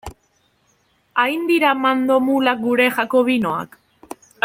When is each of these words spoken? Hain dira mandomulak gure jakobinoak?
Hain 1.25 1.43
dira 1.51 1.73
mandomulak 1.83 2.65
gure 2.67 2.89
jakobinoak? 2.97 3.79